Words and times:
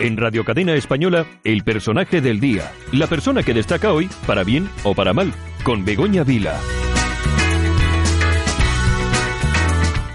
En 0.00 0.16
Radio 0.16 0.44
Cadena 0.44 0.74
Española, 0.74 1.24
el 1.44 1.62
personaje 1.62 2.20
del 2.20 2.40
día. 2.40 2.72
La 2.92 3.06
persona 3.06 3.44
que 3.44 3.54
destaca 3.54 3.92
hoy, 3.92 4.10
para 4.26 4.42
bien 4.42 4.68
o 4.82 4.92
para 4.92 5.12
mal, 5.12 5.32
con 5.62 5.84
Begoña 5.84 6.24
Vila. 6.24 6.58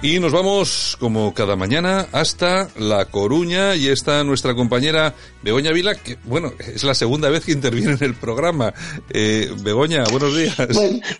Y 0.01 0.17
nos 0.21 0.31
vamos, 0.31 0.95
como 0.97 1.33
cada 1.33 1.57
mañana, 1.57 2.07
hasta 2.13 2.69
La 2.77 3.03
Coruña 3.03 3.75
y 3.75 3.89
está 3.89 4.23
nuestra 4.23 4.55
compañera 4.55 5.13
Begoña 5.41 5.73
Vila, 5.73 5.93
que, 5.93 6.17
bueno, 6.23 6.53
es 6.73 6.85
la 6.85 6.95
segunda 6.95 7.29
vez 7.29 7.43
que 7.43 7.51
interviene 7.51 7.93
en 7.93 8.03
el 8.05 8.15
programa. 8.15 8.73
Eh, 9.09 9.53
Begoña, 9.61 10.05
buenos 10.09 10.37
días. 10.37 10.55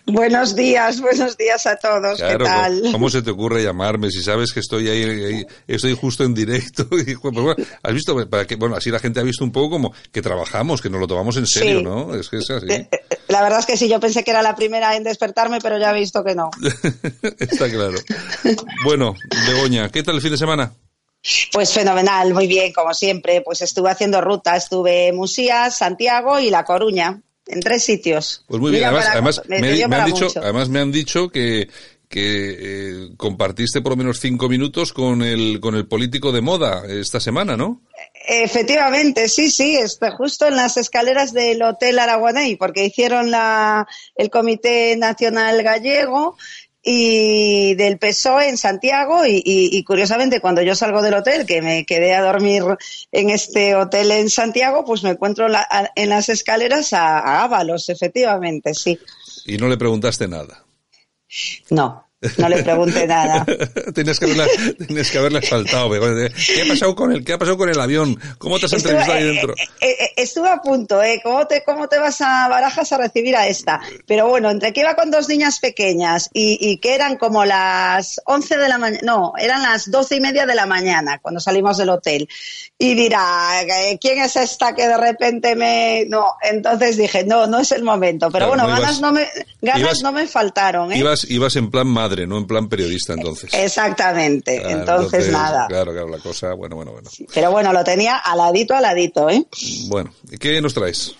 buenos 0.06 0.56
días, 0.56 0.98
buenos 1.02 1.36
días 1.36 1.66
a 1.66 1.76
todos. 1.76 2.22
¿Qué 2.22 2.38
tal? 2.42 2.82
¿Cómo 2.90 3.10
se 3.10 3.20
te 3.20 3.30
ocurre 3.30 3.62
llamarme 3.62 4.10
si 4.10 4.22
sabes 4.22 4.50
que 4.50 4.60
estoy 4.60 4.88
ahí, 4.88 5.44
estoy 5.66 5.94
justo 5.94 6.24
en 6.24 6.32
directo? 6.32 6.88
Pues 7.20 7.34
bueno, 7.34 7.54
has 7.82 7.92
visto, 7.92 8.28
para 8.30 8.46
que, 8.46 8.56
bueno, 8.56 8.76
así 8.76 8.90
la 8.90 8.98
gente 8.98 9.20
ha 9.20 9.22
visto 9.22 9.44
un 9.44 9.52
poco 9.52 9.70
como 9.70 9.92
que 10.10 10.22
trabajamos, 10.22 10.80
que 10.80 10.88
nos 10.88 11.00
lo 11.00 11.06
tomamos 11.06 11.36
en 11.36 11.46
serio, 11.46 11.82
¿no? 11.82 12.14
Es 12.14 12.28
que 12.28 12.38
es 12.38 12.48
así. 12.50 12.66
Eh, 12.70 12.88
eh, 12.90 13.18
la 13.28 13.42
verdad 13.42 13.60
es 13.60 13.66
que 13.66 13.76
sí, 13.76 13.88
yo 13.88 14.00
pensé 14.00 14.24
que 14.24 14.30
era 14.30 14.42
la 14.42 14.56
primera 14.56 14.96
en 14.96 15.04
despertarme, 15.04 15.58
pero 15.62 15.78
ya 15.78 15.90
he 15.90 15.94
visto 15.94 16.24
que 16.24 16.34
no. 16.34 16.50
Está 17.38 17.68
claro. 17.68 17.98
Bueno, 18.84 19.14
Begoña, 19.46 19.88
¿qué 19.90 20.02
tal 20.02 20.16
el 20.16 20.22
fin 20.22 20.32
de 20.32 20.38
semana? 20.38 20.72
Pues 21.52 21.72
fenomenal, 21.72 22.32
muy 22.32 22.46
bien, 22.46 22.72
como 22.72 22.94
siempre. 22.94 23.42
Pues 23.42 23.60
estuve 23.60 23.90
haciendo 23.90 24.20
ruta, 24.20 24.56
estuve 24.56 25.08
en 25.08 25.16
Musía, 25.16 25.70
Santiago 25.70 26.40
y 26.40 26.50
La 26.50 26.64
Coruña, 26.64 27.20
en 27.46 27.60
tres 27.60 27.84
sitios. 27.84 28.44
Pues 28.46 28.60
muy 28.60 28.70
bien, 28.70 28.84
además, 28.84 29.42
me, 29.46 29.56
han 29.56 30.06
dicho, 30.06 30.28
además 30.36 30.68
me 30.70 30.80
han 30.80 30.90
dicho 30.90 31.28
que, 31.28 31.68
que 32.08 32.56
eh, 32.58 33.08
compartiste 33.18 33.82
por 33.82 33.92
lo 33.92 33.96
menos 33.96 34.18
cinco 34.18 34.48
minutos 34.48 34.94
con 34.94 35.22
el, 35.22 35.60
con 35.60 35.74
el 35.74 35.86
político 35.86 36.32
de 36.32 36.40
moda 36.40 36.84
esta 36.88 37.20
semana, 37.20 37.56
¿no? 37.56 37.82
Efectivamente, 38.26 39.28
sí, 39.28 39.50
sí, 39.50 39.76
está 39.76 40.12
justo 40.12 40.46
en 40.46 40.56
las 40.56 40.78
escaleras 40.78 41.34
del 41.34 41.62
Hotel 41.62 41.98
Araguaney, 41.98 42.56
porque 42.56 42.86
hicieron 42.86 43.30
la, 43.30 43.86
el 44.16 44.30
Comité 44.30 44.96
Nacional 44.96 45.62
Gallego 45.62 46.36
y 46.82 47.74
del 47.74 47.98
PSOE 47.98 48.48
en 48.48 48.56
Santiago 48.56 49.22
y, 49.26 49.84
curiosamente 49.84 50.40
cuando 50.40 50.62
yo 50.62 50.74
salgo 50.74 51.02
del 51.02 51.14
hotel, 51.14 51.46
que 51.46 51.62
me 51.62 51.84
quedé 51.84 52.14
a 52.14 52.22
dormir 52.22 52.62
en 53.12 53.30
este 53.30 53.74
hotel 53.74 54.10
en 54.12 54.30
Santiago, 54.30 54.84
pues 54.84 55.02
me 55.02 55.10
encuentro 55.10 55.46
en 55.94 56.08
las 56.08 56.28
escaleras 56.28 56.92
a, 56.92 57.18
a 57.18 57.44
Ábalos, 57.44 57.88
efectivamente, 57.88 58.74
sí. 58.74 58.98
Y 59.46 59.58
no 59.58 59.68
le 59.68 59.76
preguntaste 59.76 60.28
nada. 60.28 60.64
No, 61.70 62.09
no 62.36 62.48
le 62.48 62.62
pregunte 62.62 63.06
nada. 63.06 63.46
tienes, 63.94 64.18
que 64.18 64.26
haberla, 64.26 64.46
tienes 64.86 65.10
que 65.10 65.40
saltado. 65.42 65.90
¿Qué 65.90 66.62
ha 66.62 66.68
pasado 66.68 66.94
con 66.94 67.12
el, 67.12 67.24
qué 67.24 67.32
ha 67.32 67.38
pasado 67.38 67.56
con 67.56 67.70
el 67.70 67.80
avión? 67.80 68.20
¿Cómo 68.36 68.58
te 68.58 68.66
has 68.66 68.72
entrevistado 68.74 69.14
ahí 69.14 69.24
dentro? 69.24 69.54
Eh, 69.54 69.66
eh, 69.80 69.96
eh, 70.00 70.10
estuve 70.16 70.50
a 70.50 70.58
punto, 70.58 71.02
¿eh? 71.02 71.20
¿Cómo 71.22 71.46
te, 71.46 71.62
¿Cómo 71.64 71.88
te 71.88 71.98
vas 71.98 72.20
a 72.20 72.48
Barajas 72.48 72.92
a 72.92 72.98
recibir 72.98 73.36
a 73.36 73.46
esta? 73.46 73.80
Pero 74.06 74.28
bueno, 74.28 74.50
entre 74.50 74.72
que 74.72 74.80
iba 74.80 74.94
con 74.96 75.10
dos 75.10 75.28
niñas 75.28 75.60
pequeñas 75.60 76.28
y, 76.34 76.58
y 76.60 76.78
que 76.78 76.94
eran 76.94 77.16
como 77.16 77.44
las 77.46 78.20
11 78.26 78.58
de 78.58 78.68
la 78.68 78.76
mañana, 78.76 79.00
no, 79.02 79.32
eran 79.38 79.62
las 79.62 79.90
doce 79.90 80.16
y 80.16 80.20
media 80.20 80.44
de 80.44 80.54
la 80.54 80.66
mañana 80.66 81.18
cuando 81.22 81.40
salimos 81.40 81.78
del 81.78 81.88
hotel. 81.88 82.28
Y 82.78 82.94
dirá, 82.94 83.60
¿quién 84.00 84.20
es 84.20 84.36
esta 84.36 84.74
que 84.74 84.88
de 84.88 84.96
repente 84.96 85.54
me...? 85.54 86.06
No, 86.08 86.34
entonces 86.42 86.96
dije, 86.96 87.24
no, 87.24 87.46
no 87.46 87.60
es 87.60 87.72
el 87.72 87.82
momento. 87.82 88.30
Pero 88.30 88.48
bueno, 88.48 88.66
ganas, 88.66 89.00
no, 89.00 89.12
me, 89.12 89.28
ganas 89.60 90.02
no 90.02 90.12
me 90.12 90.26
faltaron, 90.26 90.90
¿eh? 90.92 90.98
Ibas, 90.98 91.24
ibas 91.30 91.56
en 91.56 91.70
plan 91.70 91.86
no 92.26 92.38
en 92.38 92.46
plan 92.46 92.68
periodista 92.68 93.14
entonces. 93.14 93.52
Exactamente, 93.54 94.62
entonces, 94.70 95.30
nada. 95.30 95.66
Claro, 95.68 95.92
claro, 95.92 96.08
la 96.08 96.18
cosa, 96.18 96.54
bueno, 96.54 96.76
bueno, 96.76 96.92
bueno. 96.92 97.10
pero 97.32 97.50
bueno, 97.50 97.72
lo 97.72 97.84
tenía 97.84 98.16
aladito, 98.16 98.74
aladito, 98.74 99.28
¿eh? 99.30 99.44
Bueno, 99.88 100.12
¿y 100.30 100.38
qué 100.38 100.60
nos 100.60 100.74
traes? 100.74 101.14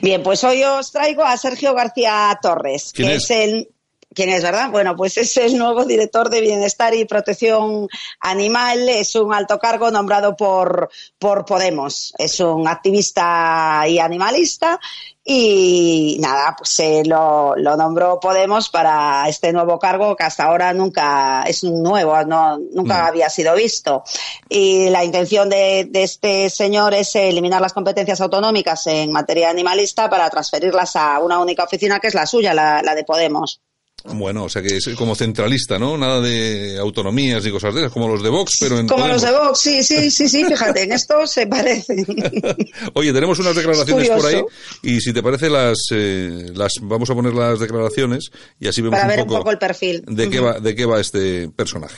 Bien, 0.00 0.22
pues 0.22 0.42
hoy 0.44 0.62
os 0.62 0.92
traigo 0.92 1.22
a 1.24 1.36
Sergio 1.36 1.74
García 1.74 2.38
Torres, 2.40 2.92
que 2.92 3.14
es? 3.14 3.30
el 3.30 3.68
¿Quién 4.14 4.28
es, 4.30 4.44
verdad? 4.44 4.70
Bueno, 4.70 4.94
pues 4.94 5.16
es 5.18 5.36
el 5.38 5.58
nuevo 5.58 5.84
director 5.84 6.30
de 6.30 6.40
Bienestar 6.40 6.94
y 6.94 7.04
Protección 7.04 7.88
Animal. 8.20 8.88
Es 8.88 9.16
un 9.16 9.34
alto 9.34 9.58
cargo 9.58 9.90
nombrado 9.90 10.36
por, 10.36 10.88
por 11.18 11.44
Podemos. 11.44 12.14
Es 12.16 12.38
un 12.38 12.68
activista 12.68 13.82
y 13.88 13.98
animalista 13.98 14.78
y 15.26 16.18
nada, 16.20 16.54
pues 16.56 16.68
se 16.68 17.02
lo, 17.04 17.56
lo, 17.56 17.76
nombró 17.78 18.20
Podemos 18.20 18.68
para 18.68 19.26
este 19.26 19.54
nuevo 19.54 19.78
cargo 19.78 20.14
que 20.14 20.24
hasta 20.24 20.44
ahora 20.44 20.74
nunca 20.74 21.44
es 21.44 21.62
un 21.62 21.82
nuevo, 21.82 22.22
no, 22.24 22.58
nunca 22.58 23.02
mm. 23.02 23.06
había 23.06 23.30
sido 23.30 23.54
visto. 23.54 24.04
Y 24.50 24.90
la 24.90 25.02
intención 25.02 25.48
de, 25.48 25.88
de, 25.90 26.02
este 26.02 26.50
señor 26.50 26.92
es 26.92 27.16
eliminar 27.16 27.62
las 27.62 27.72
competencias 27.72 28.20
autonómicas 28.20 28.86
en 28.86 29.12
materia 29.12 29.48
animalista 29.48 30.10
para 30.10 30.28
transferirlas 30.28 30.94
a 30.96 31.18
una 31.20 31.38
única 31.38 31.64
oficina 31.64 32.00
que 32.00 32.08
es 32.08 32.14
la 32.14 32.26
suya, 32.26 32.52
la, 32.52 32.82
la 32.82 32.94
de 32.94 33.04
Podemos. 33.04 33.63
Bueno, 34.06 34.44
o 34.44 34.48
sea 34.50 34.60
que 34.60 34.76
es 34.76 34.88
como 34.96 35.14
centralista, 35.14 35.78
¿no? 35.78 35.96
Nada 35.96 36.20
de 36.20 36.78
autonomías 36.78 37.42
ni 37.42 37.50
cosas 37.50 37.74
de 37.74 37.80
esas, 37.80 37.92
como 37.92 38.06
los 38.06 38.22
de 38.22 38.28
Vox, 38.28 38.58
pero 38.60 38.78
en 38.78 38.86
Como 38.86 39.06
los 39.08 39.22
de 39.22 39.32
Vox, 39.32 39.58
sí, 39.58 39.82
sí, 39.82 40.10
sí, 40.10 40.28
sí, 40.28 40.44
fíjate, 40.44 40.82
en 40.82 40.92
esto 40.92 41.26
se 41.26 41.46
parecen. 41.46 42.04
Oye, 42.94 43.14
tenemos 43.14 43.38
unas 43.38 43.56
declaraciones 43.56 44.10
por 44.10 44.26
ahí 44.26 44.42
y 44.82 45.00
si 45.00 45.14
te 45.14 45.22
parece 45.22 45.48
las, 45.48 45.78
eh, 45.92 46.50
las 46.54 46.74
vamos 46.82 47.08
a 47.08 47.14
poner 47.14 47.32
las 47.32 47.58
declaraciones 47.58 48.30
y 48.60 48.68
así 48.68 48.82
vemos 48.82 48.98
Para 48.98 49.04
un, 49.04 49.16
ver 49.16 49.18
poco 49.20 49.34
un 49.34 49.38
poco 49.40 49.50
el 49.52 49.58
perfil. 49.58 50.04
De 50.06 50.28
qué, 50.28 50.38
va, 50.38 50.60
de 50.60 50.74
qué 50.74 50.84
va 50.84 51.00
este 51.00 51.48
personaje. 51.48 51.96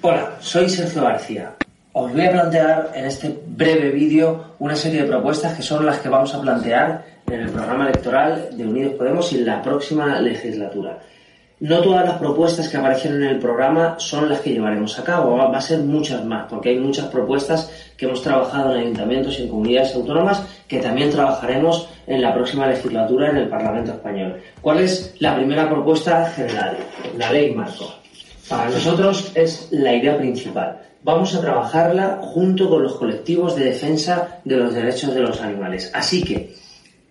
Hola, 0.00 0.38
soy 0.40 0.70
Sergio 0.70 1.02
García. 1.02 1.54
Os 1.92 2.10
voy 2.10 2.24
a 2.24 2.32
plantear 2.32 2.92
en 2.94 3.04
este 3.04 3.38
breve 3.46 3.90
vídeo 3.90 4.54
una 4.58 4.74
serie 4.74 5.02
de 5.02 5.08
propuestas 5.08 5.54
que 5.54 5.62
son 5.62 5.84
las 5.84 5.98
que 5.98 6.08
vamos 6.08 6.32
a 6.34 6.40
plantear 6.40 7.04
en 7.30 7.40
el 7.40 7.50
programa 7.50 7.90
electoral 7.90 8.48
de 8.56 8.64
Unidos 8.64 8.94
Podemos 8.94 9.30
y 9.32 9.36
en 9.36 9.46
la 9.46 9.62
próxima 9.62 10.18
legislatura. 10.18 10.98
No 11.62 11.80
todas 11.80 12.04
las 12.04 12.18
propuestas 12.18 12.68
que 12.68 12.76
aparecieron 12.76 13.22
en 13.22 13.28
el 13.28 13.38
programa 13.38 13.94
son 13.96 14.28
las 14.28 14.40
que 14.40 14.50
llevaremos 14.50 14.98
a 14.98 15.04
cabo, 15.04 15.36
va 15.36 15.56
a 15.56 15.60
ser 15.60 15.78
muchas 15.78 16.24
más, 16.24 16.46
porque 16.50 16.70
hay 16.70 16.80
muchas 16.80 17.06
propuestas 17.06 17.70
que 17.96 18.06
hemos 18.06 18.20
trabajado 18.20 18.74
en 18.74 18.80
ayuntamientos 18.80 19.38
y 19.38 19.42
en 19.44 19.48
comunidades 19.48 19.94
autónomas 19.94 20.42
que 20.66 20.80
también 20.80 21.10
trabajaremos 21.10 21.88
en 22.08 22.20
la 22.20 22.34
próxima 22.34 22.66
legislatura 22.66 23.30
en 23.30 23.36
el 23.36 23.48
Parlamento 23.48 23.92
español. 23.92 24.42
¿Cuál 24.60 24.80
es 24.80 25.14
la 25.20 25.36
primera 25.36 25.70
propuesta 25.70 26.30
general? 26.30 26.78
La 27.16 27.30
ley 27.30 27.54
marco. 27.54 27.94
Para 28.48 28.68
nosotros 28.68 29.30
es 29.36 29.68
la 29.70 29.94
idea 29.94 30.18
principal. 30.18 30.80
Vamos 31.04 31.32
a 31.36 31.40
trabajarla 31.40 32.18
junto 32.22 32.68
con 32.68 32.82
los 32.82 32.96
colectivos 32.96 33.54
de 33.54 33.66
defensa 33.66 34.40
de 34.44 34.56
los 34.56 34.74
derechos 34.74 35.14
de 35.14 35.20
los 35.20 35.40
animales. 35.40 35.92
Así 35.94 36.24
que 36.24 36.56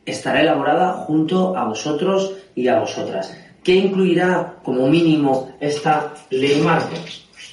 estará 0.05 0.41
elaborada 0.41 0.91
junto 0.91 1.55
a 1.55 1.63
vosotros 1.63 2.33
y 2.53 2.67
a 2.67 2.81
vosotras 2.81 3.33
¿Qué 3.63 3.75
incluirá 3.75 4.55
como 4.63 4.87
mínimo 4.87 5.51
esta 5.59 6.13
ley 6.31 6.59
marco? 6.61 6.95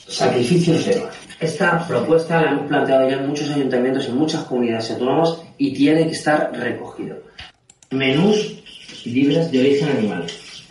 Sacrificio 0.06 0.74
cero. 0.82 1.08
Esta 1.38 1.86
propuesta 1.86 2.40
la 2.40 2.50
hemos 2.52 2.66
planteado 2.66 3.08
ya 3.08 3.16
en 3.16 3.28
muchos 3.28 3.50
ayuntamientos 3.50 4.06
y 4.06 4.08
en 4.08 4.16
muchas 4.16 4.44
comunidades 4.44 4.90
autónomas 4.92 5.36
y 5.58 5.74
tiene 5.74 6.06
que 6.06 6.12
estar 6.12 6.50
recogido. 6.52 7.16
Menús 7.90 8.62
libres 9.04 9.50
de 9.50 9.60
origen 9.60 9.88
animal. 9.90 10.26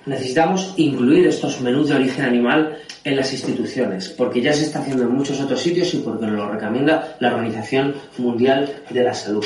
Necesitamos 0.07 0.73
incluir 0.77 1.27
estos 1.27 1.61
menús 1.61 1.89
de 1.89 1.95
origen 1.95 2.25
animal 2.25 2.79
en 3.03 3.15
las 3.15 3.31
instituciones, 3.31 4.09
porque 4.09 4.41
ya 4.41 4.53
se 4.53 4.63
está 4.63 4.79
haciendo 4.79 5.03
en 5.03 5.11
muchos 5.11 5.39
otros 5.39 5.61
sitios 5.61 5.93
y 5.93 5.97
porque 5.97 6.25
nos 6.25 6.35
lo 6.35 6.51
recomienda 6.51 7.15
la 7.19 7.33
Organización 7.35 7.93
Mundial 8.17 8.83
de 8.89 9.03
la 9.03 9.13
Salud. 9.13 9.45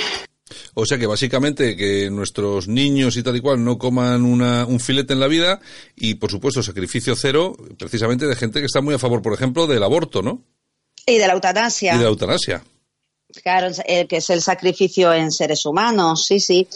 O 0.74 0.86
sea 0.86 0.98
que 0.98 1.08
básicamente 1.08 1.76
que 1.76 2.10
nuestros 2.10 2.68
niños 2.68 3.18
y 3.18 3.24
tal 3.24 3.36
y 3.36 3.42
cual 3.42 3.64
no 3.64 3.78
coman 3.78 4.24
una, 4.24 4.66
un 4.66 4.80
filete 4.80 5.14
en 5.14 5.20
la 5.20 5.28
vida 5.28 5.60
y 5.96 6.16
por 6.16 6.32
supuesto 6.32 6.64
sacrificio 6.64 7.16
cero 7.16 7.56
precisamente 7.78 8.28
de 8.28 8.36
gente 8.36 8.60
que 8.60 8.66
está 8.66 8.82
muy 8.82 8.96
a 8.96 9.00
favor, 9.00 9.22
por 9.22 9.34
ejemplo, 9.34 9.68
del 9.68 9.84
aborto, 9.84 10.22
¿no? 10.22 10.44
Y 11.06 11.18
de 11.18 11.28
la 11.28 11.34
eutanasia. 11.34 11.96
Y 11.96 11.98
de 11.98 12.04
la 12.04 12.10
eutanasia. 12.10 12.64
Claro, 13.44 13.74
que 13.86 14.18
es 14.18 14.30
el 14.30 14.42
sacrificio 14.42 15.14
en 15.14 15.32
seres 15.32 15.66
humanos, 15.66 16.26
sí, 16.26 16.40
sí. 16.40 16.68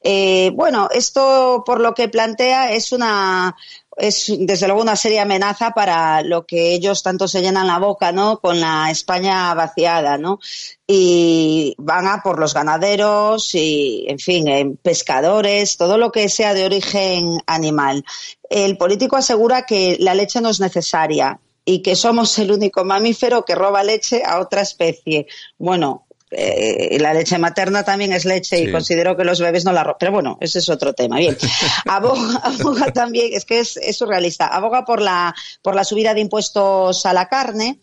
Eh, 0.00 0.50
bueno, 0.54 0.88
esto 0.92 1.62
por 1.64 1.80
lo 1.80 1.94
que 1.94 2.08
plantea 2.08 2.72
es 2.72 2.92
una 2.92 3.56
es 3.96 4.32
desde 4.38 4.66
luego 4.66 4.82
una 4.82 4.96
seria 4.96 5.22
amenaza 5.22 5.70
para 5.70 6.22
lo 6.22 6.46
que 6.46 6.72
ellos 6.72 7.02
tanto 7.02 7.28
se 7.28 7.42
llenan 7.42 7.66
la 7.66 7.78
boca, 7.78 8.12
¿no? 8.12 8.40
Con 8.40 8.60
la 8.60 8.90
España 8.90 9.52
vaciada, 9.54 10.18
¿no? 10.18 10.40
Y 10.86 11.74
van 11.78 12.06
a 12.06 12.22
por 12.22 12.38
los 12.38 12.54
ganaderos 12.54 13.54
y, 13.54 14.04
en 14.08 14.18
fin, 14.18 14.78
pescadores, 14.82 15.76
todo 15.76 15.98
lo 15.98 16.10
que 16.12 16.28
sea 16.28 16.54
de 16.54 16.64
origen 16.64 17.38
animal. 17.46 18.04
El 18.50 18.76
político 18.76 19.16
asegura 19.16 19.66
que 19.66 19.96
la 20.00 20.14
leche 20.14 20.40
no 20.40 20.50
es 20.50 20.60
necesaria 20.60 21.40
y 21.64 21.80
que 21.82 21.96
somos 21.96 22.38
el 22.38 22.52
único 22.52 22.84
mamífero 22.84 23.44
que 23.44 23.54
roba 23.54 23.82
leche 23.82 24.22
a 24.24 24.40
otra 24.40 24.62
especie. 24.62 25.26
Bueno, 25.58 26.06
eh, 26.36 26.98
la 27.00 27.14
leche 27.14 27.38
materna 27.38 27.84
también 27.84 28.12
es 28.12 28.24
leche 28.24 28.58
y 28.58 28.70
considero 28.70 29.16
que 29.16 29.24
los 29.24 29.40
bebés 29.40 29.64
no 29.64 29.72
la 29.72 29.82
rompen. 29.82 29.98
Pero 29.98 30.12
bueno, 30.12 30.38
ese 30.40 30.58
es 30.58 30.68
otro 30.68 30.92
tema. 30.92 31.18
Bien, 31.18 31.36
aboga, 31.86 32.92
también, 32.92 33.30
es 33.32 33.44
que 33.44 33.60
es, 33.60 33.76
es, 33.76 33.96
surrealista, 33.96 34.46
aboga 34.46 34.84
por 34.84 35.00
la, 35.00 35.34
por 35.62 35.74
la 35.74 35.84
subida 35.84 36.14
de 36.14 36.20
impuestos 36.20 37.06
a 37.06 37.12
la 37.12 37.28
carne. 37.28 37.78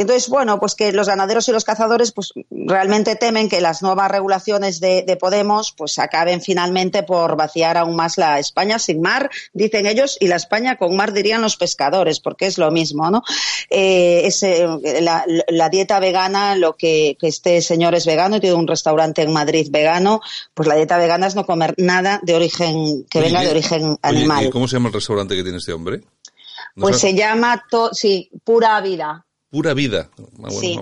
Y 0.00 0.02
entonces, 0.02 0.30
bueno, 0.30 0.58
pues 0.58 0.74
que 0.74 0.92
los 0.92 1.08
ganaderos 1.08 1.46
y 1.48 1.52
los 1.52 1.64
cazadores 1.64 2.10
pues 2.12 2.32
realmente 2.48 3.16
temen 3.16 3.50
que 3.50 3.60
las 3.60 3.82
nuevas 3.82 4.10
regulaciones 4.10 4.80
de, 4.80 5.04
Podemos 5.20 5.74
pues 5.76 5.98
acaben 5.98 6.40
finalmente 6.40 7.02
por 7.02 7.36
vaciar 7.36 7.76
aún 7.76 7.96
más 7.96 8.16
la 8.16 8.38
España 8.38 8.78
sin 8.78 9.02
mar, 9.02 9.28
dicen 9.52 9.84
ellos, 9.84 10.16
y 10.18 10.28
la 10.28 10.36
España 10.36 10.78
con 10.78 10.96
mar 10.96 11.12
dirían 11.12 11.42
los 11.42 11.58
pescadores, 11.58 12.18
porque 12.18 12.46
es 12.46 12.56
lo 12.56 12.70
mismo, 12.70 13.10
¿no? 13.10 13.22
Eh, 13.68 14.26
eh, 14.42 15.00
la, 15.02 15.68
dieta 15.68 16.00
vegana, 16.00 16.56
lo 16.56 16.76
que, 16.78 17.18
que 17.20 17.28
este 17.28 17.60
señor 17.60 17.94
es 17.94 18.06
vegano 18.06 18.36
y 18.36 18.40
tiene 18.40 18.56
un 18.56 18.68
restaurante 18.68 19.20
en 19.20 19.34
Madrid 19.34 19.68
vegano, 19.70 20.22
pues 20.54 20.66
la 20.66 20.76
dieta 20.76 20.96
vegana 20.96 21.26
es 21.26 21.34
no 21.34 21.44
comer 21.44 21.74
nada 21.76 22.20
de 22.22 22.34
origen, 22.34 23.04
que 23.10 23.20
venga 23.20 23.42
de 23.42 23.50
origen 23.50 23.98
animal. 24.00 24.46
¿y 24.46 24.50
¿Cómo 24.50 24.66
se 24.66 24.76
llama 24.76 24.88
el 24.88 24.94
restaurante 24.94 25.36
que 25.36 25.42
tiene 25.42 25.58
este 25.58 25.74
hombre? 25.74 26.00
pues 26.74 26.98
se 26.98 27.12
llama, 27.12 27.62
sí, 27.92 28.30
Pura 28.42 28.80
Vida. 28.80 29.26
Pura 29.50 29.74
Vida. 29.74 30.10
Ah, 30.42 30.50
sí. 30.50 30.78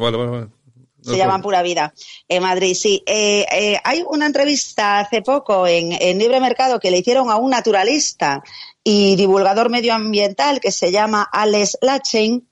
Se 1.00 1.16
llama 1.16 1.40
Pura 1.40 1.62
Vida 1.62 1.94
en 2.28 2.42
Madrid, 2.42 2.74
sí. 2.74 3.02
Eh, 3.06 3.46
eh, 3.50 3.80
hay 3.84 4.04
una 4.08 4.26
entrevista 4.26 4.98
hace 4.98 5.22
poco 5.22 5.66
en, 5.66 5.92
en, 5.92 6.18
Libre 6.18 6.40
Mercado 6.40 6.80
que 6.80 6.90
le 6.90 6.98
hicieron 6.98 7.30
a 7.30 7.36
un 7.36 7.50
naturalista 7.50 8.42
y 8.90 9.16
divulgador 9.16 9.68
medioambiental 9.68 10.60
que 10.60 10.72
se 10.72 10.90
llama 10.90 11.28
Alex 11.30 11.76
Lachen 11.82 12.48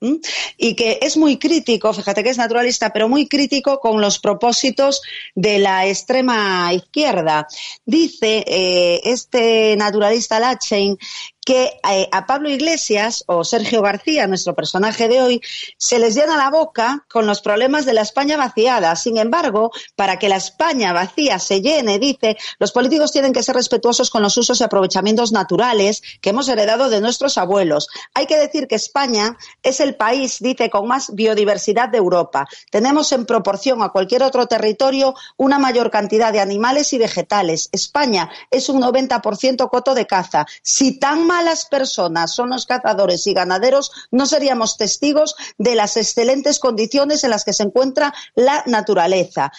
y 0.59 0.75
que 0.75 0.99
es 1.01 1.17
muy 1.17 1.39
crítico, 1.39 1.95
fíjate 1.95 2.23
que 2.23 2.29
es 2.29 2.37
naturalista, 2.37 2.93
pero 2.93 3.09
muy 3.09 3.27
crítico 3.27 3.81
con 3.81 4.03
los 4.03 4.19
propósitos 4.19 5.01
de 5.35 5.59
la 5.59 5.87
extrema 5.87 6.71
izquierda. 6.75 7.49
Dice 7.87 8.45
eh, 8.47 9.01
este 9.05 9.77
naturalista 9.77 10.39
Lachen 10.39 10.99
que 11.47 11.79
eh, 11.89 12.09
a 12.11 12.27
Pablo 12.27 12.51
Iglesias 12.51 13.23
o 13.29 13.45
Sergio 13.45 13.81
García, 13.81 14.27
nuestro 14.27 14.57
personaje 14.57 15.07
de 15.07 15.23
hoy, 15.23 15.41
se 15.79 16.01
les 16.01 16.17
llena 16.17 16.37
la 16.37 16.51
boca 16.51 17.07
con 17.09 17.25
los 17.25 17.41
problemas 17.41 17.87
de 17.87 17.93
la 17.93 18.03
España 18.03 18.37
vaciada. 18.37 18.97
Sin 18.97 19.17
embargo, 19.17 19.71
para 19.95 20.19
que 20.19 20.29
la 20.29 20.37
España 20.37 20.93
vacía 20.93 21.39
se 21.39 21.63
llene, 21.63 22.01
dice, 22.01 22.37
los 22.59 22.73
políticos 22.73 23.13
tienen 23.13 23.33
que 23.33 23.45
ser 23.45 23.55
respetuosos 23.55 24.11
con 24.11 24.23
los 24.23 24.37
usos 24.37 24.61
y 24.61 24.65
aprovechamientos 24.65 25.31
naturales 25.31 26.03
que 26.21 26.31
hemos 26.31 26.49
heredado 26.49 26.91
de 26.91 27.01
nuestros 27.01 27.39
abuelos. 27.39 27.87
Hay 28.13 28.27
que 28.27 28.39
decir 28.39 28.67
que 28.67 28.75
España 28.75 29.37
es 29.63 29.79
el 29.79 29.95
país, 29.95 30.39
dice, 30.41 30.69
con 30.69 30.89
más 30.89 31.15
biodiversidad 31.15 31.89
de 31.89 31.99
Europa. 31.99 32.49
Tenemos 32.73 33.13
en 33.13 33.25
proporción 33.25 33.85
a 33.85 33.91
cualquier 33.91 34.25
otro 34.25 34.49
territorio 34.49 35.15
una 35.37 35.61
mayor 35.61 35.93
cantidad 35.93 36.33
de 36.33 36.41
animales 36.41 36.93
y 36.93 36.99
vegetales. 36.99 37.69
España 37.71 38.31
es 38.51 38.69
un 38.69 38.83
90% 38.83 39.71
coto 39.71 39.95
de 39.95 40.09
caza. 40.09 40.45
Si 40.63 40.99
tan 40.99 41.25
malas 41.37 41.67
personas 41.67 42.35
son 42.35 42.49
los 42.49 42.65
cazadores 42.65 43.27
y 43.27 43.35
ganaderos, 43.35 43.93
no 44.11 44.25
seríamos 44.25 44.79
testigos 44.79 45.35
de 45.59 45.75
las 45.75 45.99
excelentes 45.99 46.59
condiciones 46.59 47.25
en 47.25 47.31
las 47.31 47.45
que 47.45 47.53
se 47.53 47.65
encuentra 47.65 48.15
la 48.35 48.63
naturaleza. 48.65 49.53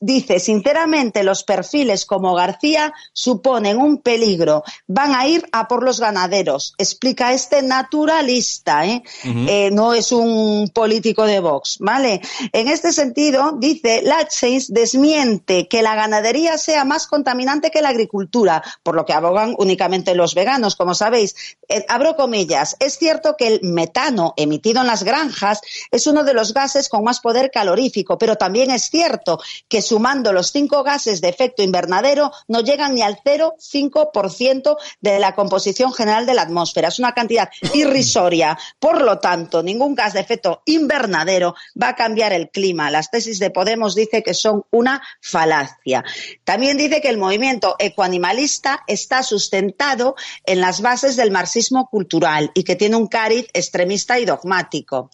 Dice, 0.00 0.40
sinceramente, 0.40 1.22
los 1.22 1.44
perfiles 1.44 2.06
como 2.06 2.34
García 2.34 2.92
suponen 3.12 3.76
un 3.76 3.98
peligro. 3.98 4.64
Van 4.88 5.14
a 5.14 5.28
ir 5.28 5.46
a 5.52 5.68
por 5.68 5.84
los 5.84 6.00
ganaderos, 6.00 6.74
explica 6.76 7.32
este 7.32 7.62
naturalista, 7.62 8.84
¿eh? 8.84 9.02
Eh, 9.24 9.70
no 9.72 9.94
es 9.94 10.10
un 10.10 10.70
político 10.74 11.24
de 11.24 11.38
Vox, 11.38 11.76
¿vale? 11.78 12.20
En 12.52 12.66
este 12.66 12.92
sentido, 12.92 13.52
dice, 13.58 14.02
Latchens 14.02 14.72
desmiente 14.72 15.68
que 15.68 15.82
la 15.82 15.94
ganadería 15.94 16.58
sea 16.58 16.84
más 16.84 17.06
contaminante 17.06 17.70
que 17.70 17.80
la 17.80 17.90
agricultura, 17.90 18.60
por 18.82 18.96
lo 18.96 19.04
que 19.04 19.12
abogan 19.12 19.54
únicamente 19.58 20.16
los 20.16 20.34
veganos, 20.34 20.74
como 20.74 20.94
saben 20.94 21.11
sabéis, 21.12 21.34
eh, 21.68 21.84
abro 21.88 22.16
comillas, 22.16 22.76
es 22.80 22.98
cierto 22.98 23.36
que 23.36 23.46
el 23.46 23.60
metano 23.62 24.34
emitido 24.36 24.80
en 24.80 24.86
las 24.86 25.04
granjas 25.04 25.60
es 25.90 26.06
uno 26.06 26.24
de 26.24 26.34
los 26.34 26.54
gases 26.54 26.88
con 26.88 27.04
más 27.04 27.20
poder 27.20 27.50
calorífico, 27.50 28.18
pero 28.18 28.36
también 28.36 28.70
es 28.70 28.90
cierto 28.90 29.38
que 29.68 29.82
sumando 29.82 30.32
los 30.32 30.52
cinco 30.52 30.82
gases 30.82 31.20
de 31.20 31.28
efecto 31.28 31.62
invernadero 31.62 32.30
no 32.48 32.60
llegan 32.60 32.94
ni 32.94 33.02
al 33.02 33.18
0,5% 33.22 34.76
de 35.00 35.18
la 35.18 35.34
composición 35.34 35.92
general 35.92 36.26
de 36.26 36.34
la 36.34 36.42
atmósfera. 36.42 36.88
Es 36.88 36.98
una 36.98 37.12
cantidad 37.12 37.48
irrisoria. 37.74 38.58
Por 38.78 39.02
lo 39.02 39.18
tanto, 39.18 39.62
ningún 39.62 39.94
gas 39.94 40.14
de 40.14 40.20
efecto 40.20 40.62
invernadero 40.66 41.54
va 41.80 41.88
a 41.88 41.96
cambiar 41.96 42.32
el 42.32 42.50
clima. 42.50 42.90
Las 42.90 43.10
tesis 43.10 43.38
de 43.38 43.50
Podemos 43.50 43.94
dice 43.94 44.22
que 44.22 44.34
son 44.34 44.64
una 44.70 45.02
falacia. 45.20 46.04
También 46.44 46.76
dice 46.76 47.00
que 47.00 47.08
el 47.08 47.18
movimiento 47.18 47.76
ecoanimalista 47.78 48.82
está 48.86 49.22
sustentado 49.22 50.16
en 50.44 50.60
las 50.60 50.80
bases 50.80 51.01
del 51.02 51.30
marxismo 51.30 51.88
cultural 51.88 52.50
y 52.54 52.64
que 52.64 52.76
tiene 52.76 52.96
un 52.96 53.08
cariz 53.08 53.46
extremista 53.52 54.18
y 54.18 54.24
dogmático 54.24 55.10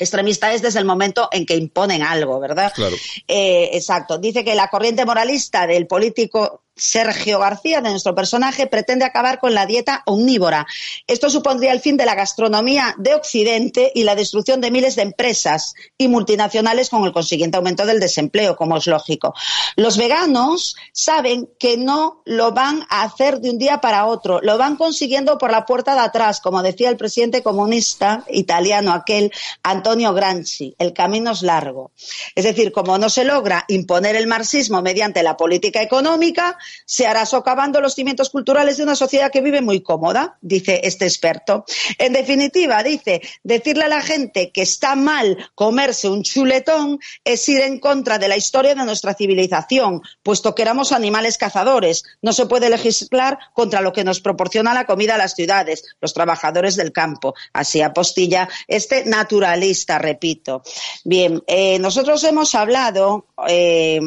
extremista 0.00 0.52
es 0.52 0.62
desde 0.62 0.78
el 0.78 0.86
momento 0.86 1.28
en 1.30 1.44
que 1.44 1.54
imponen 1.54 2.02
algo, 2.02 2.40
¿verdad? 2.40 2.72
Claro. 2.74 2.96
Eh, 3.28 3.70
exacto. 3.74 4.18
Dice 4.18 4.42
que 4.42 4.54
la 4.54 4.68
corriente 4.68 5.04
moralista 5.04 5.66
del 5.66 5.86
político 5.86 6.64
Sergio 6.80 7.38
García, 7.38 7.80
de 7.80 7.90
nuestro 7.90 8.14
personaje, 8.14 8.66
pretende 8.66 9.04
acabar 9.04 9.38
con 9.38 9.54
la 9.54 9.66
dieta 9.66 10.02
omnívora. 10.06 10.66
Esto 11.06 11.28
supondría 11.28 11.72
el 11.72 11.80
fin 11.80 11.96
de 11.96 12.06
la 12.06 12.14
gastronomía 12.14 12.94
de 12.98 13.14
Occidente 13.14 13.92
y 13.94 14.04
la 14.04 14.14
destrucción 14.14 14.60
de 14.60 14.70
miles 14.70 14.96
de 14.96 15.02
empresas 15.02 15.74
y 15.98 16.08
multinacionales 16.08 16.88
con 16.88 17.04
el 17.04 17.12
consiguiente 17.12 17.58
aumento 17.58 17.84
del 17.84 18.00
desempleo, 18.00 18.56
como 18.56 18.78
es 18.78 18.86
lógico. 18.86 19.34
Los 19.76 19.98
veganos 19.98 20.76
saben 20.92 21.48
que 21.58 21.76
no 21.76 22.22
lo 22.24 22.52
van 22.52 22.86
a 22.88 23.02
hacer 23.02 23.40
de 23.40 23.50
un 23.50 23.58
día 23.58 23.80
para 23.80 24.06
otro, 24.06 24.40
lo 24.42 24.56
van 24.56 24.76
consiguiendo 24.76 25.36
por 25.36 25.50
la 25.50 25.66
puerta 25.66 25.94
de 25.94 26.00
atrás, 26.00 26.40
como 26.40 26.62
decía 26.62 26.88
el 26.88 26.96
presidente 26.96 27.42
comunista 27.42 28.24
italiano 28.30 28.92
aquel 28.92 29.30
Antonio 29.62 30.14
Gramsci. 30.14 30.74
El 30.78 30.94
camino 30.94 31.32
es 31.32 31.42
largo. 31.42 31.92
Es 32.34 32.44
decir, 32.44 32.72
como 32.72 32.96
no 32.96 33.10
se 33.10 33.24
logra 33.24 33.64
imponer 33.68 34.16
el 34.16 34.26
marxismo 34.26 34.80
mediante 34.82 35.22
la 35.22 35.36
política 35.36 35.82
económica, 35.82 36.56
se 36.84 37.06
hará 37.06 37.26
socavando 37.26 37.80
los 37.80 37.94
cimientos 37.94 38.30
culturales 38.30 38.76
de 38.76 38.82
una 38.82 38.96
sociedad 38.96 39.30
que 39.30 39.40
vive 39.40 39.60
muy 39.60 39.82
cómoda, 39.82 40.38
dice 40.40 40.80
este 40.84 41.04
experto. 41.04 41.64
En 41.98 42.12
definitiva, 42.12 42.82
dice, 42.82 43.20
decirle 43.42 43.84
a 43.84 43.88
la 43.88 44.02
gente 44.02 44.50
que 44.52 44.62
está 44.62 44.94
mal 44.94 45.50
comerse 45.54 46.08
un 46.08 46.22
chuletón 46.22 46.98
es 47.24 47.48
ir 47.48 47.60
en 47.60 47.78
contra 47.78 48.18
de 48.18 48.28
la 48.28 48.36
historia 48.36 48.74
de 48.74 48.84
nuestra 48.84 49.14
civilización, 49.14 50.02
puesto 50.22 50.54
que 50.54 50.62
éramos 50.62 50.92
animales 50.92 51.38
cazadores. 51.38 52.04
No 52.22 52.32
se 52.32 52.46
puede 52.46 52.70
legislar 52.70 53.38
contra 53.54 53.80
lo 53.80 53.92
que 53.92 54.04
nos 54.04 54.20
proporciona 54.20 54.74
la 54.74 54.86
comida 54.86 55.14
a 55.14 55.18
las 55.18 55.34
ciudades, 55.34 55.84
los 56.00 56.14
trabajadores 56.14 56.76
del 56.76 56.92
campo. 56.92 57.34
Así 57.52 57.82
apostilla 57.82 58.48
este 58.66 59.04
naturalista, 59.04 59.98
repito. 59.98 60.62
Bien, 61.04 61.42
eh, 61.46 61.78
nosotros 61.78 62.22
hemos 62.24 62.54
hablado. 62.54 63.26
Eh, 63.48 64.00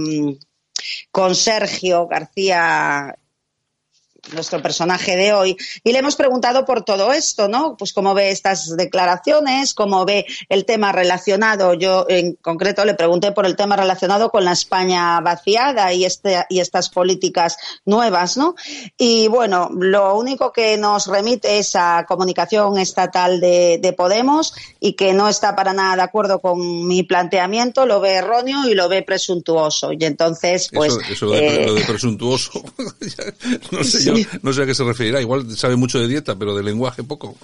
con 1.11 1.35
Sergio 1.35 2.07
García 2.07 3.15
nuestro 4.31 4.61
personaje 4.61 5.15
de 5.17 5.33
hoy, 5.33 5.57
y 5.83 5.91
le 5.91 5.99
hemos 5.99 6.15
preguntado 6.15 6.65
por 6.65 6.83
todo 6.83 7.11
esto, 7.11 7.47
¿no? 7.47 7.75
Pues 7.77 7.93
cómo 7.93 8.13
ve 8.13 8.31
estas 8.31 8.75
declaraciones, 8.77 9.73
cómo 9.73 10.05
ve 10.05 10.25
el 10.49 10.65
tema 10.65 10.91
relacionado. 10.91 11.73
Yo 11.73 12.05
en 12.07 12.35
concreto 12.35 12.85
le 12.85 12.93
pregunté 12.93 13.31
por 13.31 13.45
el 13.45 13.55
tema 13.55 13.75
relacionado 13.75 14.29
con 14.29 14.45
la 14.45 14.53
España 14.53 15.19
vaciada 15.19 15.93
y, 15.93 16.05
este, 16.05 16.45
y 16.49 16.59
estas 16.59 16.89
políticas 16.89 17.57
nuevas, 17.85 18.37
¿no? 18.37 18.55
Y 18.97 19.27
bueno, 19.27 19.69
lo 19.73 20.15
único 20.15 20.51
que 20.53 20.77
nos 20.77 21.07
remite 21.07 21.59
es 21.59 21.75
a 21.75 22.05
comunicación 22.07 22.77
estatal 22.77 23.39
de, 23.39 23.93
Podemos 23.93 24.55
y 24.79 24.93
que 24.93 25.13
no 25.13 25.29
está 25.29 25.55
para 25.55 25.71
nada 25.71 25.95
de 25.95 26.01
acuerdo 26.01 26.39
con 26.39 26.87
mi 26.87 27.03
planteamiento, 27.03 27.85
lo 27.85 27.99
ve 27.99 28.13
erróneo 28.13 28.67
y 28.67 28.73
lo 28.73 28.89
ve 28.89 29.03
presuntuoso. 29.03 29.91
Y 29.93 30.03
entonces, 30.03 30.69
pues. 30.73 30.97
Eso, 31.09 31.29
de, 31.29 31.65
lo 31.67 31.73
de 31.75 31.81
eh, 31.81 31.85
presuntuoso, 31.85 32.51
no 33.71 33.83
sé 33.83 34.03
yo 34.03 34.12
no 34.41 34.53
sé 34.53 34.63
a 34.63 34.65
qué 34.65 34.75
se 34.75 34.83
referirá. 34.83 35.21
Igual 35.21 35.55
sabe 35.57 35.75
mucho 35.75 35.99
de 35.99 36.07
dieta, 36.07 36.35
pero 36.35 36.55
de 36.55 36.63
lenguaje 36.63 37.03
poco. 37.03 37.35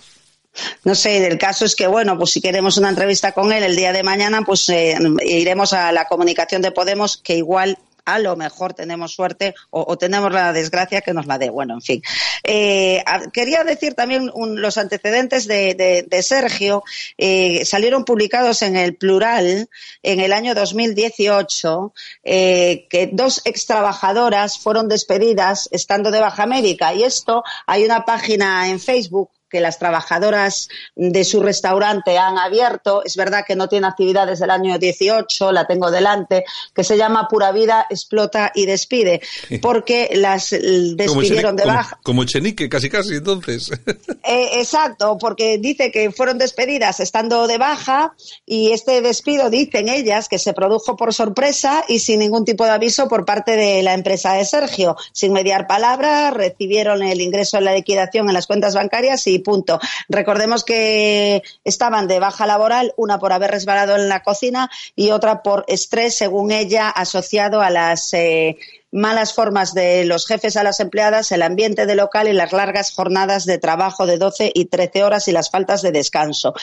No 0.84 0.96
sé, 0.96 1.26
el 1.28 1.38
caso 1.38 1.66
es 1.66 1.76
que, 1.76 1.88
bueno, 1.88 2.18
pues 2.18 2.32
si 2.32 2.42
queremos 2.42 2.78
una 2.78 2.90
entrevista 2.90 3.32
con 3.32 3.52
él 3.52 3.64
el 3.64 3.76
día 3.76 3.94
de 3.94 4.04
mañana, 4.04 4.42
pues 4.42 4.68
eh, 4.70 4.98
iremos 5.26 5.74
a 5.74 5.92
la 5.92 6.06
comunicación 6.06 6.62
de 6.62 6.72
Podemos, 6.72 7.18
que 7.18 7.36
igual 7.36 7.78
a 8.14 8.20
lo 8.20 8.36
mejor 8.36 8.74
tenemos 8.74 9.14
suerte 9.14 9.56
o, 9.70 9.98
tenemos 9.98 10.32
la 10.32 10.54
desgracia 10.54 11.02
que 11.02 11.14
nos 11.14 11.26
la 11.26 11.38
dé. 11.38 11.50
Bueno, 11.50 11.76
en 11.76 11.82
fin. 11.82 12.02
Eh, 12.44 13.04
quería 13.34 13.64
decir 13.64 13.94
también 13.94 14.32
los 14.36 14.78
antecedentes 14.78 15.48
de, 15.48 16.20
Sergio. 16.22 16.84
Eh, 17.18 17.64
salieron 17.66 18.06
publicados 18.06 18.62
en 18.62 18.76
el 18.76 18.96
plural 18.96 19.70
en 20.04 20.20
el 20.20 20.34
año 20.34 20.54
2018 20.54 21.94
eh, 22.24 22.88
que 22.90 23.10
dos 23.12 23.42
extrabajadoras 23.46 24.60
fueron 24.60 24.88
despedidas 24.88 25.70
estando 25.72 26.12
de 26.12 26.20
baja 26.20 26.46
médica. 26.46 26.94
Y 26.94 27.04
esto 27.04 27.44
hay 27.66 27.84
una 27.84 28.06
página 28.06 28.70
en 28.70 28.80
Facebook 28.80 29.30
que 29.50 29.60
las 29.60 29.80
trabajadoras 29.80 30.70
de 30.96 31.24
su 31.24 31.42
restaurante 31.42 32.18
han 32.18 32.38
abierto. 32.38 33.04
Es 33.04 33.16
verdad 33.16 33.44
que 33.48 33.56
no 33.56 33.68
tiene 33.68 33.88
actividad 33.88 34.28
desde 34.28 34.46
el 34.46 34.52
año 34.52 34.78
18, 34.78 35.52
la 35.52 35.66
tengo 35.66 35.92
delante, 35.92 36.46
que 36.74 36.84
se 36.84 36.98
llama 36.98 37.28
Pura 37.28 37.52
Vida, 37.52 37.86
explota 37.90 38.52
y 38.54 38.66
despide, 38.66 39.22
porque 39.62 40.12
las 40.14 40.52
despidieron 40.52 41.56
de 41.56 41.66
baja. 41.66 42.00
Como, 42.04 42.26
Chenique, 42.26 42.70
casi 42.70 42.90
casi 42.90 43.16
entonces. 43.16 43.72
Eh, 44.22 44.60
exacto, 44.60 45.18
porque 45.20 45.58
dice 45.58 45.92
que 45.92 46.12
fueron 46.12 46.38
despedidas 46.38 47.00
estando 47.00 47.48
de 47.48 47.58
baja 47.58 48.14
y 48.46 48.72
este 48.72 49.02
despido, 49.02 49.50
dicen 49.50 49.90
ellas, 49.90 50.28
que 50.28 50.38
se 50.38 50.54
produjo 50.54 50.96
por 50.96 51.14
sorpresa 51.14 51.84
y 51.88 52.00
sin 52.00 52.20
ningún 52.20 52.46
tipo 52.46 52.66
de 52.66 52.72
aviso 52.72 53.08
por 53.08 53.26
parte 53.26 53.56
de 53.56 53.82
la 53.82 53.94
empresa 53.94 54.34
de 54.34 54.46
Sergio. 54.46 54.98
Sin 55.14 55.34
mediar 55.34 55.68
palabra, 55.68 56.30
recibieron 56.32 57.02
el 57.02 57.22
ingreso 57.22 57.58
en 57.58 57.66
la 57.66 57.74
liquidación 57.74 58.28
en 58.28 58.34
las 58.34 58.46
cuentas 58.46 58.76
bancarias 58.76 59.26
y 59.28 59.39
punto. 59.40 59.80
Recordemos 60.08 60.64
que 60.64 61.44
estaban 61.64 62.08
de 62.08 62.20
baja 62.20 62.46
laboral, 62.46 62.94
una 62.98 63.20
por 63.20 63.34
haber 63.34 63.52
resbalado 63.52 63.96
en 63.96 64.10
la 64.10 64.24
cocina 64.24 64.70
y 64.96 65.12
otra 65.12 65.42
por 65.44 65.66
estrés, 65.68 66.16
según 66.16 66.52
ella, 66.52 66.90
asociado 66.90 67.62
a 67.62 67.70
las 67.70 68.14
eh, 68.14 68.58
malas 68.92 69.34
formas 69.34 69.74
de 69.74 70.06
los 70.06 70.26
jefes 70.26 70.58
a 70.58 70.64
las 70.64 70.80
empleadas, 70.80 71.32
el 71.32 71.42
ambiente 71.42 71.86
de 71.86 71.96
local 71.96 72.28
y 72.28 72.34
las 72.34 72.52
largas 72.52 72.94
jornadas 72.94 73.46
de 73.46 73.58
trabajo 73.58 74.06
de 74.06 74.18
12 74.18 74.52
y 74.54 74.66
13 74.66 75.04
horas 75.04 75.28
y 75.28 75.32
las 75.32 75.50
faltas 75.50 75.82
de 75.82 75.92
descanso. 75.92 76.54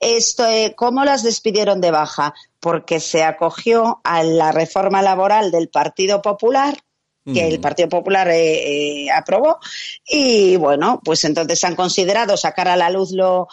Esto, 0.00 0.46
eh, 0.46 0.74
¿Cómo 0.76 1.04
las 1.04 1.22
despidieron 1.22 1.80
de 1.80 1.90
baja? 1.90 2.34
Porque 2.60 3.00
se 3.00 3.22
acogió 3.22 4.00
a 4.04 4.22
la 4.22 4.52
reforma 4.52 5.02
laboral 5.02 5.50
del 5.50 5.68
Partido 5.68 6.22
Popular 6.22 6.76
que 7.32 7.46
el 7.46 7.60
Partido 7.60 7.88
Popular 7.88 8.28
eh, 8.28 9.04
eh, 9.04 9.10
aprobó. 9.10 9.58
Y 10.08 10.56
bueno, 10.56 11.00
pues 11.04 11.24
entonces 11.24 11.62
han 11.64 11.74
considerado 11.74 12.36
sacar 12.36 12.68
a 12.68 12.76
la 12.76 12.90
luz 12.90 13.12
lo, 13.12 13.48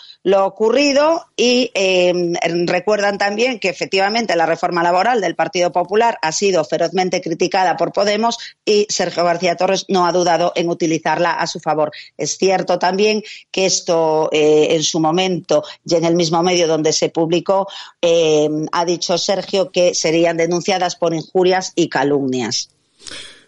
ocurrido 0.46 1.26
y 1.36 1.72
em, 1.74 2.34
recuerdan 2.66 3.18
también 3.18 3.60
que 3.60 3.70
efectivamente 3.70 4.36
la 4.36 4.46
reforma 4.46 4.84
laboral 4.84 5.22
del 5.22 5.36
Partido 5.36 5.72
Popular 5.72 6.18
ha 6.22 6.32
sido 6.32 6.64
ferozmente 6.64 7.22
criticada 7.22 7.76
por 7.76 7.92
Podemos 7.92 8.38
y 8.66 8.86
Sergio 8.90 9.24
García 9.24 9.56
Torres 9.56 9.86
no 9.88 10.06
ha 10.06 10.12
dudado 10.12 10.54
en 10.56 10.70
utilizarla 10.70 11.32
a 11.32 11.48
su 11.48 11.60
favor. 11.60 11.92
Es 12.18 12.38
cierto 12.38 12.78
también 12.78 13.24
que 13.52 13.66
esto 13.66 14.30
eh, 14.32 14.68
en 14.72 14.84
su 14.84 15.00
momento 15.00 15.64
y 15.86 15.96
en 15.96 16.06
el 16.06 16.16
mismo 16.16 16.44
medio 16.44 16.68
donde 16.68 16.94
se 16.94 17.10
publicó 17.10 17.68
em, 18.02 18.68
ha 18.72 18.86
dicho 18.86 19.18
Sergio 19.18 19.72
que 19.72 19.96
serían 19.96 20.38
denunciadas 20.38 20.96
por 20.96 21.14
injurias 21.14 21.72
y 21.76 21.90
calumnias. 21.90 22.70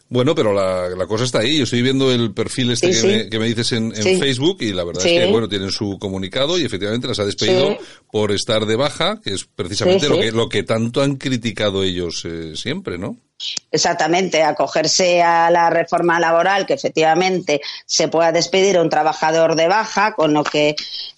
Bueno, 0.08 0.36
pero 0.36 0.54
la, 0.54 1.08
cosa 1.08 1.24
está 1.24 1.40
ahí. 1.40 1.58
Yo 1.58 1.64
estoy 1.64 1.82
viendo 1.82 2.12
el 2.12 2.34
perfil 2.34 2.72
este 2.72 2.92
que, 2.92 3.40
Me, 3.40 3.48
dices 3.48 3.72
en, 3.72 3.92
Facebook 3.94 4.58
y 4.60 4.72
la 4.72 4.84
verdad 4.84 5.06
es 5.06 5.12
que, 5.12 5.32
bueno, 5.32 5.50
tienen 5.50 5.72
su 5.72 5.98
comunicado 5.98 6.60
y 6.60 6.66
efectivamente 6.66 7.08
las 7.08 7.20
ha 7.20 7.26
despedido 7.26 7.78
por 8.12 8.32
estar 8.32 8.66
de 8.66 8.76
baja, 8.76 9.20
que 9.24 9.34
es 9.34 9.46
precisamente 9.46 10.08
lo, 10.08 10.20
que, 10.20 10.32
lo 10.32 10.50
que 10.50 10.64
tanto 10.64 11.02
han 11.02 11.16
criticado 11.16 11.84
ellos 11.84 12.24
eh, 12.26 12.56
siempre, 12.56 13.00
¿no? 13.00 13.18
Exactamente, 13.72 14.44
acogerse 14.44 15.22
a 15.22 15.50
la 15.50 15.70
reforma 15.70 16.20
laboral, 16.20 16.66
que 16.66 16.74
efectivamente 16.74 17.60
se 17.86 18.08
pueda 18.08 18.32
despedir 18.32 18.78
a 18.78 18.82
un 18.82 18.90
trabajador 18.90 19.56
de 19.56 19.68
baja, 19.68 20.14
con 20.14 20.34
lo 20.34 20.44
que, 20.44 20.76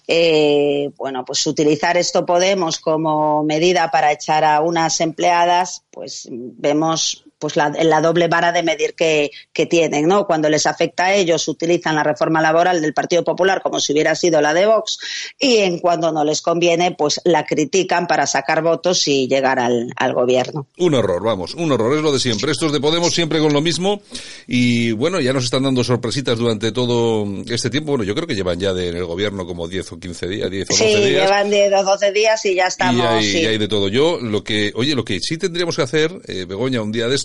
eh, 0.08 0.90
bueno, 0.96 1.24
pues 1.24 1.46
utilizar 1.46 1.96
esto 1.96 2.26
Podemos 2.26 2.78
como 2.80 3.44
medida 3.44 3.90
para 3.90 4.10
echar 4.10 4.44
a 4.44 4.60
unas 4.60 5.00
empleadas, 5.00 5.84
pues 5.90 6.26
vemos 6.30 7.24
pues 7.38 7.56
la, 7.56 7.70
la 7.70 8.00
doble 8.00 8.28
vara 8.28 8.52
de 8.52 8.62
medir 8.62 8.94
que, 8.94 9.30
que, 9.52 9.66
tienen, 9.66 10.08
¿no? 10.08 10.26
Cuando 10.26 10.48
les 10.48 10.66
afecta 10.66 11.06
a 11.06 11.14
ellos 11.14 11.46
utilizan 11.48 11.94
la 11.94 12.02
reforma 12.02 12.40
laboral 12.40 12.80
del 12.80 12.94
Partido 12.94 13.24
Popular 13.24 13.62
como 13.62 13.80
si 13.80 13.92
hubiera 13.92 14.14
sido 14.14 14.40
la 14.40 14.54
de 14.54 14.66
Vox 14.66 14.98
y 15.38 15.58
en 15.58 15.78
cuando 15.78 16.12
no 16.12 16.24
les 16.24 16.42
conviene, 16.42 16.92
pues 16.92 17.20
la 17.24 17.44
critican 17.44 18.06
para 18.06 18.26
sacar 18.26 18.62
votos 18.62 19.06
y 19.08 19.28
llegar 19.28 19.58
al, 19.58 19.92
al 19.96 20.14
gobierno. 20.14 20.66
Un 20.78 20.94
horror, 20.94 21.22
vamos, 21.22 21.54
un 21.54 21.70
horror, 21.70 21.96
es 21.96 22.02
lo 22.02 22.12
de 22.12 22.18
siempre. 22.18 22.52
Estos 22.52 22.72
de 22.72 22.80
Podemos 22.80 23.14
siempre 23.14 23.40
con 23.40 23.52
lo 23.52 23.60
mismo 23.60 24.00
y 24.46 24.92
bueno, 24.92 25.20
ya 25.20 25.32
nos 25.32 25.44
están 25.44 25.62
dando 25.62 25.84
sorpresitas 25.84 26.38
durante 26.38 26.72
todo 26.72 27.26
este 27.48 27.70
tiempo. 27.70 27.92
Bueno, 27.92 28.04
yo 28.04 28.14
creo 28.14 28.26
que 28.26 28.34
llevan 28.34 28.58
ya 28.58 28.72
de, 28.72 28.88
en 28.88 28.96
el 28.96 29.04
gobierno 29.04 29.46
como 29.46 29.68
10 29.68 29.92
o 29.92 30.00
15 30.00 30.28
días, 30.28 30.50
10 30.50 30.70
o 30.70 30.72
12 30.72 30.84
sí, 30.84 30.96
días. 31.08 31.24
llevan 31.24 31.50
10 31.50 31.72
o 31.74 31.84
12 31.84 32.12
días 32.12 32.44
y 32.46 32.54
ya 32.54 32.66
estamos. 32.66 33.24
Y 33.24 33.36
hay, 33.36 33.46
hay 33.46 33.58
de 33.58 33.68
todo. 33.68 33.88
Yo, 33.88 34.18
lo 34.20 34.42
que, 34.42 34.72
oye, 34.74 34.94
lo 34.94 35.04
que 35.04 35.20
sí 35.20 35.36
tendríamos 35.38 35.76
que 35.76 35.82
hacer, 35.82 36.12
eh, 36.26 36.46
Begoña, 36.48 36.82
un 36.82 36.92
día 36.92 37.08
de 37.08 37.16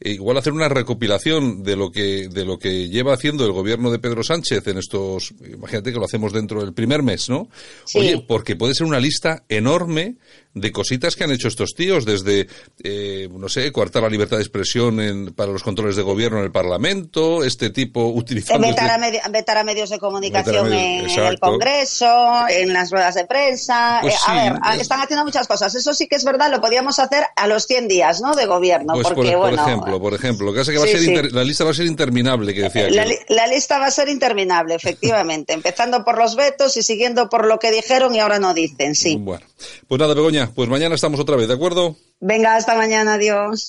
e 0.00 0.12
igual 0.12 0.36
hacer 0.36 0.52
una 0.52 0.68
recopilación 0.68 1.62
de 1.62 1.76
lo 1.76 1.90
que 1.90 2.28
de 2.28 2.44
lo 2.44 2.58
que 2.58 2.88
lleva 2.88 3.14
haciendo 3.14 3.44
el 3.44 3.52
gobierno 3.52 3.90
de 3.90 3.98
Pedro 3.98 4.22
Sánchez 4.22 4.66
en 4.66 4.78
estos, 4.78 5.34
imagínate 5.40 5.92
que 5.92 5.98
lo 5.98 6.04
hacemos 6.04 6.32
dentro 6.32 6.60
del 6.60 6.74
primer 6.74 7.02
mes, 7.02 7.28
¿no? 7.28 7.48
Oye, 7.94 8.24
porque 8.26 8.56
puede 8.56 8.74
ser 8.74 8.86
una 8.86 9.00
lista 9.00 9.44
enorme 9.48 10.16
de 10.60 10.72
cositas 10.72 11.16
que 11.16 11.24
han 11.24 11.30
hecho 11.30 11.48
estos 11.48 11.74
tíos, 11.74 12.04
desde, 12.04 12.46
eh, 12.82 13.28
no 13.30 13.48
sé, 13.48 13.70
coartar 13.72 14.02
la 14.02 14.08
libertad 14.08 14.36
de 14.36 14.42
expresión 14.42 15.00
en, 15.00 15.34
para 15.34 15.52
los 15.52 15.62
controles 15.62 15.96
de 15.96 16.02
gobierno 16.02 16.38
en 16.38 16.44
el 16.44 16.52
Parlamento, 16.52 17.44
este 17.44 17.70
tipo 17.70 18.06
utilizando... 18.06 18.66
Vetar 18.66 18.90
a, 18.90 19.28
vetar 19.28 19.58
a 19.58 19.64
medios 19.64 19.90
de 19.90 19.98
comunicación 19.98 20.72
en, 20.72 21.08
el 21.08 21.38
Congreso, 21.38 22.46
en 22.48 22.72
las 22.72 22.90
ruedas 22.90 23.14
de 23.14 23.26
prensa... 23.26 23.98
Pues 24.02 24.14
eh, 24.14 24.18
a 24.26 24.34
ver, 24.34 24.52
eh. 24.52 24.80
están 24.80 25.00
haciendo 25.00 25.24
muchas 25.24 25.46
cosas. 25.46 25.74
Eso 25.74 25.94
sí 25.94 26.06
que 26.06 26.16
es 26.16 26.24
verdad, 26.24 26.50
lo 26.50 26.60
podíamos 26.60 26.98
hacer 26.98 27.24
a 27.36 27.46
los 27.46 27.64
100 27.64 27.88
días, 27.88 28.20
¿no?, 28.20 28.34
de 28.34 28.46
gobierno. 28.46 28.94
Pues 28.94 29.08
porque, 29.08 29.32
por, 29.32 29.52
ejemplo, 29.52 30.00
por 30.00 30.14
ejemplo, 30.14 30.52
que, 30.52 30.58
va 30.58 30.62
a 30.62 30.88
ser 30.88 31.32
la 31.32 31.44
lista 31.44 31.64
va 31.64 31.70
a 31.70 31.74
ser 31.74 31.86
interminable, 31.86 32.54
que 32.54 32.62
decía 32.62 32.90
la, 32.90 33.06
la 33.28 33.46
lista 33.46 33.78
va 33.78 33.86
a 33.86 33.90
ser 33.90 34.08
interminable, 34.08 34.74
efectivamente, 34.74 35.52
empezando 35.54 36.04
por 36.04 36.18
los 36.18 36.36
vetos 36.36 36.76
y 36.76 36.82
siguiendo 36.82 37.28
por 37.28 37.46
lo 37.46 37.58
que 37.58 37.70
dijeron 37.70 38.14
y 38.14 38.20
ahora 38.20 38.38
no 38.38 38.54
dicen, 38.54 38.94
sí. 38.94 39.16
Bueno, 39.16 39.46
pues 39.86 40.00
nada, 40.00 40.14
Begoña, 40.14 40.50
pues 40.54 40.68
mañana 40.68 40.94
estamos 40.94 41.20
otra 41.20 41.36
vez, 41.36 41.48
¿de 41.48 41.54
acuerdo? 41.54 41.96
Venga, 42.20 42.56
hasta 42.56 42.76
mañana, 42.76 43.14
adiós. 43.14 43.68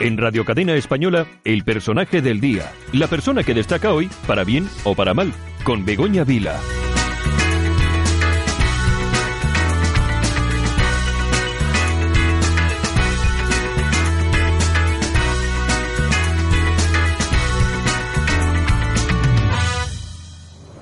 En 0.00 0.18
Radio 0.18 0.44
Cadena 0.44 0.74
Española, 0.74 1.26
el 1.44 1.64
personaje 1.64 2.20
del 2.20 2.40
día, 2.40 2.70
la 2.92 3.06
persona 3.06 3.44
que 3.44 3.54
destaca 3.54 3.92
hoy, 3.92 4.10
para 4.26 4.44
bien 4.44 4.68
o 4.84 4.94
para 4.94 5.14
mal, 5.14 5.32
con 5.64 5.84
Begoña 5.86 6.24
Vila. 6.24 6.60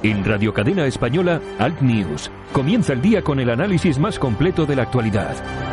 En 0.04 0.22
Radio 0.22 0.52
Cadena 0.52 0.84
Española, 0.84 1.40
Alt 1.58 1.80
News. 1.80 2.30
Comienza 2.52 2.92
el 2.92 3.00
día 3.00 3.22
con 3.22 3.40
el 3.40 3.48
análisis 3.48 3.98
más 3.98 4.18
completo 4.18 4.66
de 4.66 4.76
la 4.76 4.82
actualidad 4.82 5.63